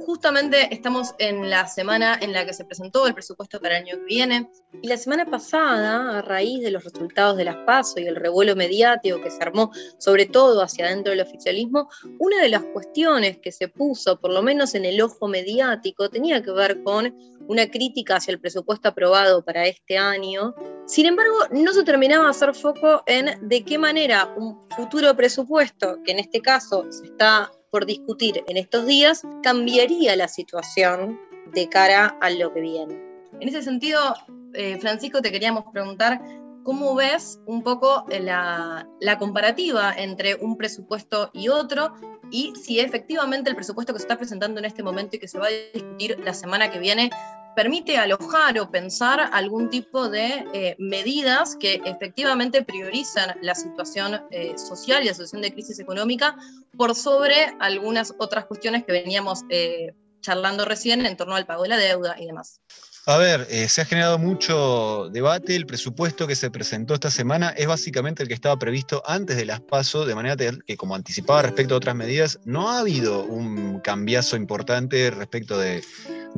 [0.00, 3.96] Justamente estamos en la semana en la que se presentó el presupuesto para el año
[3.98, 4.50] que viene.
[4.80, 8.56] Y la semana pasada, a raíz de los resultados de las PASO y el revuelo
[8.56, 13.52] mediático que se armó, sobre todo hacia dentro del oficialismo, una de las cuestiones que
[13.52, 17.14] se puso, por lo menos en el ojo mediático, tenía que ver con
[17.48, 20.54] una crítica hacia el presupuesto aprobado para este año.
[20.86, 25.98] Sin embargo, no se terminaba de hacer foco en de qué manera un futuro presupuesto,
[26.04, 31.18] que en este caso se está por discutir en estos días, cambiaría la situación
[31.52, 33.02] de cara a lo que viene.
[33.40, 34.14] En ese sentido,
[34.52, 36.20] eh, Francisco, te queríamos preguntar
[36.64, 41.92] ¿Cómo ves un poco la, la, comparativa entre un presupuesto y otro?
[42.30, 45.40] Y si efectivamente el presupuesto que se está presentando en este momento y que se
[45.40, 47.10] va a discutir la semana que viene
[47.54, 54.56] permite alojar o pensar algún tipo de eh, medidas que efectivamente priorizan la situación eh,
[54.56, 56.36] social y la situación de crisis económica
[56.76, 61.68] por sobre algunas otras cuestiones que veníamos eh, charlando recién en torno al pago de
[61.70, 62.60] la deuda y demás.
[63.04, 65.56] A ver, eh, se ha generado mucho debate.
[65.56, 69.44] El presupuesto que se presentó esta semana es básicamente el que estaba previsto antes de
[69.44, 73.80] las PASO, de manera que, como anticipaba respecto a otras medidas, no ha habido un
[73.80, 75.82] cambiazo importante respecto del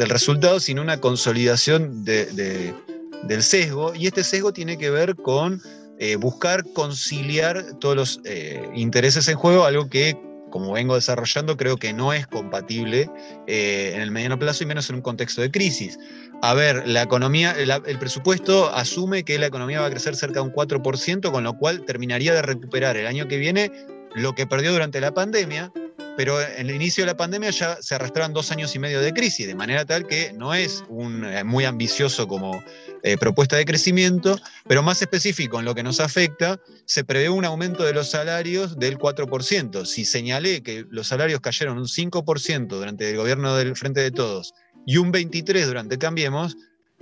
[0.09, 3.95] resultado, sino una consolidación del sesgo.
[3.95, 5.61] Y este sesgo tiene que ver con
[5.99, 10.17] eh, buscar conciliar todos los eh, intereses en juego, algo que
[10.55, 13.11] como vengo desarrollando, creo que no es compatible
[13.49, 15.99] en el mediano plazo y menos en un contexto de crisis.
[16.43, 20.47] A ver, la economía, el presupuesto asume que la economía va a crecer cerca de
[20.47, 23.73] un 4%, con lo cual terminaría de recuperar el año que viene
[24.15, 25.73] lo que perdió durante la pandemia,
[26.17, 29.13] pero en el inicio de la pandemia ya se arrastraron dos años y medio de
[29.13, 32.63] crisis, de manera tal que no es un, eh, muy ambicioso como
[33.03, 37.45] eh, propuesta de crecimiento, pero más específico en lo que nos afecta, se prevé un
[37.45, 39.85] aumento de los salarios del 4%.
[39.85, 44.55] Si señalé que los salarios cayeron un 5% durante el gobierno del Frente de Todos
[44.87, 46.57] y un 23% durante Cambiemos,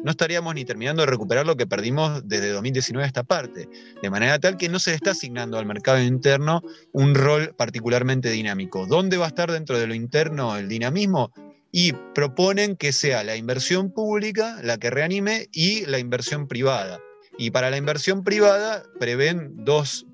[0.05, 3.69] no estaríamos ni terminando de recuperar lo que perdimos desde 2019 a esta parte.
[4.03, 6.62] De manera tal que no se está asignando al mercado interno
[6.93, 8.87] un rol particularmente dinámico.
[8.87, 11.33] ¿Dónde va a estar dentro de lo interno el dinamismo?
[11.71, 17.01] Y proponen que sea la inversión pública la que reanime y la inversión privada.
[17.38, 20.05] Y para la inversión privada prevén dos,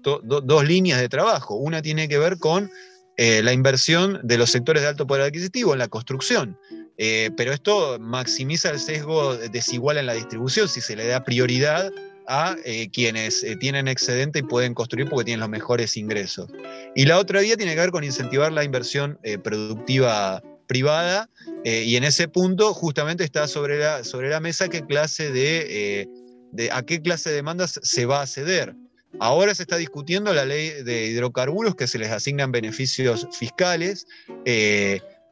[0.64, 1.56] líneas de trabajo.
[1.56, 2.70] Una tiene que ver con
[3.16, 6.56] eh, la inversión de los sectores de alto poder adquisitivo en la construcción.
[6.98, 11.92] Eh, pero esto maximiza el sesgo desigual en la distribución si se le da prioridad
[12.26, 16.50] a eh, quienes eh, tienen excedente y pueden construir porque tienen los mejores ingresos.
[16.96, 21.30] Y la otra vía tiene que ver con incentivar la inversión productiva privada
[21.64, 26.08] y en ese punto justamente está sobre la, sobre la mesa qué clase de,
[26.52, 28.74] de, a qué clase de demandas se va a ceder.
[29.20, 34.06] Ahora se está discutiendo la ley de hidrocarburos que se les asignan beneficios fiscales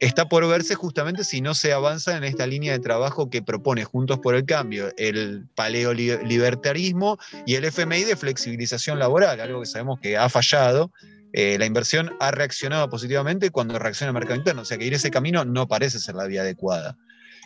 [0.00, 3.84] está por verse justamente si no se avanza en esta línea de trabajo que propone
[3.84, 10.00] Juntos por el Cambio, el paleolibertarismo y el FMI de flexibilización laboral, algo que sabemos
[10.00, 10.92] que ha fallado.
[11.32, 14.94] Eh, la inversión ha reaccionado positivamente cuando reacciona el mercado interno, o sea que ir
[14.94, 16.96] ese camino no parece ser la vía adecuada.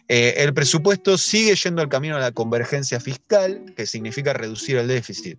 [0.08, 4.88] Eh, el presupuesto sigue yendo al camino a la convergencia fiscal, que significa reducir el
[4.88, 5.38] déficit.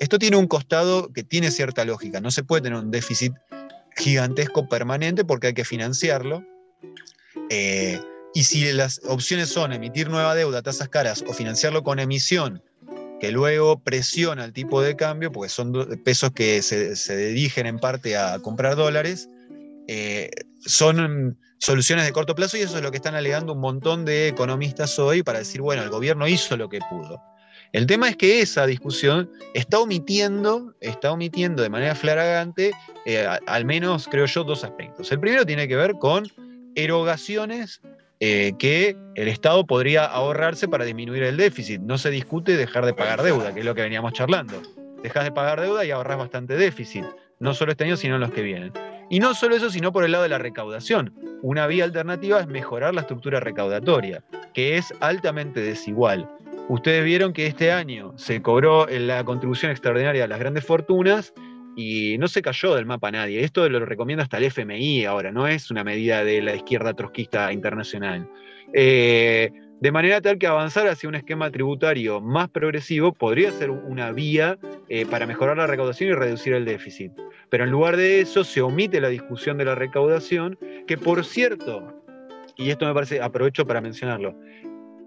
[0.00, 3.32] Esto tiene un costado que tiene cierta lógica, no se puede tener un déficit
[3.98, 6.44] gigantesco permanente porque hay que financiarlo.
[7.50, 8.00] Eh,
[8.34, 12.62] y si las opciones son emitir nueva deuda a tasas caras o financiarlo con emisión,
[13.20, 15.72] que luego presiona el tipo de cambio, porque son
[16.04, 19.28] pesos que se, dirigen en parte a comprar dólares,
[19.88, 20.30] eh,
[20.60, 24.28] son soluciones de corto plazo y eso es lo que están alegando un montón de
[24.28, 27.20] economistas hoy para decir, bueno, el gobierno hizo lo que pudo.
[27.72, 32.72] El tema es que esa discusión está omitiendo, está omitiendo de manera flagrante,
[33.04, 35.12] eh, al menos creo yo, dos aspectos.
[35.12, 36.26] El primero tiene que ver con
[36.74, 37.80] erogaciones
[38.20, 41.80] eh, que el Estado podría ahorrarse para disminuir el déficit.
[41.82, 44.62] No se discute dejar de pagar deuda, que es lo que veníamos charlando.
[45.02, 47.04] Dejas de pagar deuda y ahorras bastante déficit,
[47.38, 48.72] no solo este año, sino en los que vienen.
[49.10, 51.14] Y no solo eso, sino por el lado de la recaudación.
[51.42, 56.28] Una vía alternativa es mejorar la estructura recaudatoria, que es altamente desigual.
[56.68, 61.32] Ustedes vieron que este año se cobró la contribución extraordinaria a las grandes fortunas
[61.76, 63.42] y no se cayó del mapa nadie.
[63.42, 67.52] Esto lo recomienda hasta el FMI ahora, no es una medida de la izquierda trotskista
[67.52, 68.28] internacional.
[68.74, 69.50] Eh,
[69.80, 74.58] de manera tal que avanzar hacia un esquema tributario más progresivo podría ser una vía
[74.88, 77.12] eh, para mejorar la recaudación y reducir el déficit.
[77.48, 82.02] Pero en lugar de eso se omite la discusión de la recaudación, que por cierto,
[82.56, 84.34] y esto me parece, aprovecho para mencionarlo,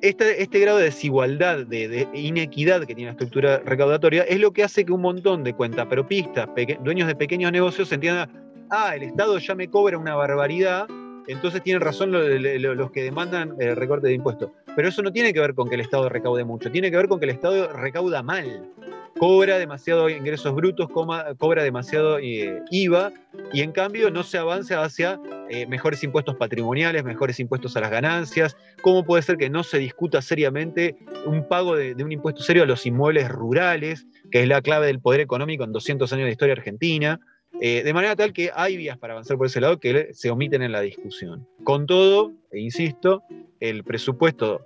[0.02, 4.64] este, este, grado de desigualdad, de, inequidad que tiene la estructura recaudatoria, es lo que
[4.64, 6.50] hace que un montón de cuentapropistas,
[6.84, 8.30] dueños de pequeños negocios, entiendan,
[8.70, 10.88] ah, el Estado ya me cobra una barbaridad,
[11.28, 14.52] entonces tienen razón los, que demandan el recorte de impuestos.
[14.76, 17.08] Pero eso no tiene que ver con que el Estado recaude mucho, tiene que ver
[17.08, 18.70] con que el Estado recauda mal
[19.18, 20.90] cobra demasiado ingresos brutos,
[21.38, 23.12] cobra demasiado eh, IVA
[23.54, 25.20] y en cambio no se avanza hacia
[25.50, 28.58] eh, mejores impuestos patrimoniales, mejores impuestos a las ganancias.
[28.82, 30.96] ¿Cómo puede ser que no se discuta seriamente
[31.26, 35.00] un pago de, un impuesto serio a los inmuebles rurales, que es la clave del
[35.00, 37.20] poder económico en 200 años de historia argentina?
[37.60, 40.64] Eh, de manera tal que hay vías para avanzar por ese lado que se omiten
[40.64, 41.48] en la discusión.
[41.64, 43.24] Con todo, e insisto,
[43.60, 44.66] el presupuesto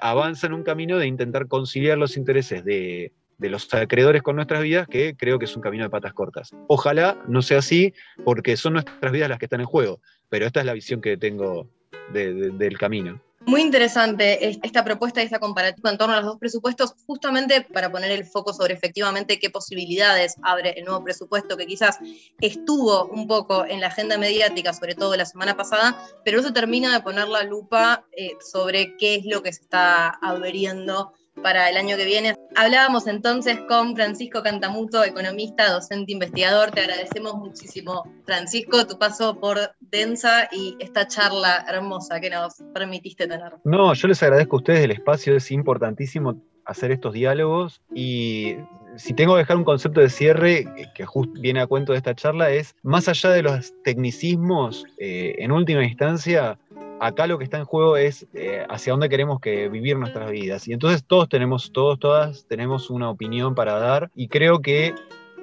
[0.00, 4.62] avanza en un camino de intentar conciliar los intereses de de los acreedores con nuestras
[4.62, 6.50] vidas, que creo que es un camino de patas cortas.
[6.68, 7.94] Ojalá no sea así,
[8.24, 11.16] porque son nuestras vidas las que están en juego, pero esta es la visión que
[11.16, 11.68] tengo
[12.12, 13.20] del camino.
[13.46, 17.92] Muy interesante esta propuesta y esta comparativa en torno a los dos presupuestos, justamente para
[17.92, 21.98] poner el foco sobre efectivamente qué posibilidades abre el nuevo presupuesto, que quizás
[22.40, 26.52] estuvo un poco en la agenda mediática, sobre todo la semana pasada, pero no se
[26.52, 31.12] termina de poner la lupa eh, sobre qué es lo que se está abriendo
[31.44, 32.34] para el año que viene.
[32.56, 36.70] Hablábamos entonces con Francisco Cantamuto, economista, docente, investigador.
[36.70, 43.26] Te agradecemos muchísimo, Francisco, tu paso por Densa y esta charla hermosa que nos permitiste
[43.26, 43.52] tener.
[43.64, 48.56] No, yo les agradezco a ustedes el espacio, es importantísimo hacer estos diálogos y
[48.96, 50.64] si tengo que dejar un concepto de cierre
[50.94, 55.34] que justo viene a cuento de esta charla es, más allá de los tecnicismos, eh,
[55.40, 56.58] en última instancia,
[57.00, 60.68] acá lo que está en juego es eh, hacia dónde queremos que vivir nuestras vidas.
[60.68, 64.94] Y entonces todos tenemos, todos, todas tenemos una opinión para dar y creo que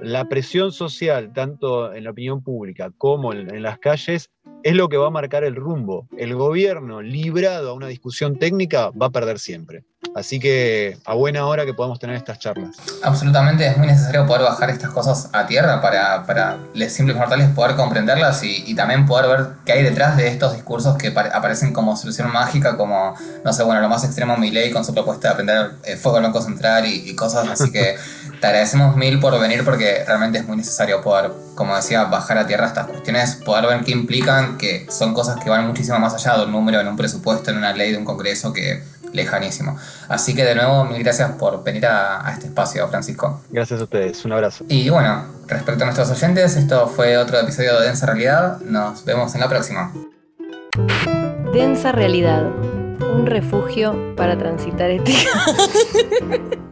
[0.01, 4.31] la presión social, tanto en la opinión pública como en, las calles,
[4.63, 6.07] es lo que va a marcar el rumbo.
[6.17, 9.83] El gobierno, librado a una discusión técnica, va a perder siempre.
[10.13, 12.75] Así que a buena hora que podamos tener estas charlas.
[13.01, 17.49] Absolutamente, es muy necesario poder bajar estas cosas a tierra para, para los simples mortales
[17.49, 21.95] poder comprenderlas y, también poder ver qué hay detrás de estos discursos que aparecen como
[21.95, 25.33] solución mágica, como, no sé, bueno, lo más extremo, mi ley con su propuesta de
[25.33, 27.47] aprender eh, fuego al Banco Central y, y cosas.
[27.47, 27.95] Así que
[28.41, 32.47] te agradecemos mil por venir porque realmente es muy necesario poder, como decía, bajar a
[32.47, 36.37] tierra estas cuestiones, poder ver qué implican, que son cosas que van muchísimo más allá
[36.37, 38.81] de un número en un presupuesto, en una ley de un congreso que
[39.13, 39.77] lejanísimo.
[40.07, 43.41] Así que de nuevo, mil gracias por venir a, a, este espacio, Francisco.
[43.49, 44.65] Gracias a ustedes, un abrazo.
[44.67, 48.59] Y bueno, respecto a nuestros oyentes, esto fue otro episodio de Densa Realidad.
[48.61, 49.91] Nos vemos en la próxima.
[51.53, 55.29] Densa Realidad, un refugio para transitar ética.